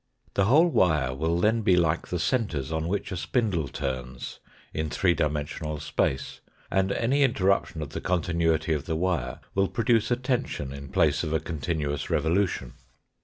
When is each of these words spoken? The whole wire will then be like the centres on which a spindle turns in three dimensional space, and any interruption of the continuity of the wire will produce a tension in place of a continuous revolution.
The 0.33 0.45
whole 0.45 0.67
wire 0.67 1.13
will 1.13 1.39
then 1.39 1.61
be 1.61 1.75
like 1.75 2.07
the 2.07 2.17
centres 2.17 2.71
on 2.71 2.87
which 2.87 3.11
a 3.11 3.15
spindle 3.15 3.67
turns 3.67 4.39
in 4.73 4.89
three 4.89 5.13
dimensional 5.13 5.79
space, 5.79 6.39
and 6.71 6.91
any 6.91 7.21
interruption 7.21 7.83
of 7.83 7.89
the 7.91 8.01
continuity 8.01 8.73
of 8.73 8.87
the 8.87 8.95
wire 8.95 9.41
will 9.53 9.67
produce 9.67 10.09
a 10.09 10.15
tension 10.15 10.73
in 10.73 10.87
place 10.89 11.23
of 11.23 11.33
a 11.33 11.39
continuous 11.39 12.09
revolution. 12.09 12.73